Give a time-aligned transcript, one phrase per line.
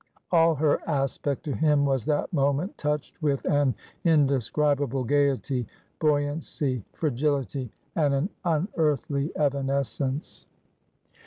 [0.31, 5.67] All her aspect to him, was that moment touched with an indescribable gayety,
[5.99, 10.47] buoyancy, fragility, and an unearthly evanescence.